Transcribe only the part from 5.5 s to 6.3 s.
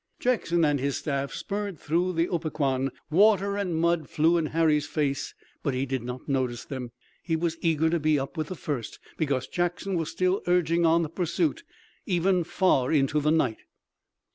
but he did not